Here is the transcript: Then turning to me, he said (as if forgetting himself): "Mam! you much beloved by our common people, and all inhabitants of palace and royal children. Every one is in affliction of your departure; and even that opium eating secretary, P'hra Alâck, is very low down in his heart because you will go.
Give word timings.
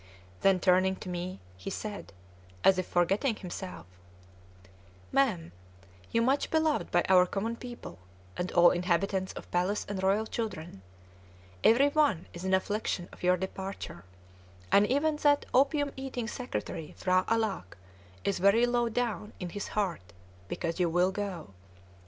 Then 0.39 0.59
turning 0.59 0.95
to 0.95 1.09
me, 1.09 1.41
he 1.57 1.69
said 1.69 2.11
(as 2.63 2.79
if 2.79 2.87
forgetting 2.87 3.35
himself): 3.35 3.85
"Mam! 5.11 5.51
you 6.11 6.23
much 6.23 6.49
beloved 6.49 6.89
by 6.89 7.03
our 7.07 7.27
common 7.27 7.55
people, 7.55 7.99
and 8.35 8.51
all 8.53 8.71
inhabitants 8.71 9.31
of 9.33 9.51
palace 9.51 9.85
and 9.87 10.01
royal 10.01 10.25
children. 10.25 10.81
Every 11.63 11.89
one 11.89 12.25
is 12.33 12.43
in 12.43 12.55
affliction 12.55 13.09
of 13.13 13.21
your 13.21 13.37
departure; 13.37 14.03
and 14.71 14.87
even 14.87 15.17
that 15.17 15.45
opium 15.53 15.91
eating 15.95 16.27
secretary, 16.27 16.95
P'hra 16.99 17.23
Alâck, 17.27 17.75
is 18.23 18.39
very 18.39 18.65
low 18.65 18.89
down 18.89 19.33
in 19.39 19.49
his 19.49 19.67
heart 19.77 20.13
because 20.47 20.79
you 20.79 20.89
will 20.89 21.11
go. 21.11 21.53